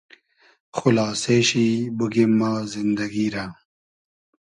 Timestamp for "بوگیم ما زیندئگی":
1.97-3.27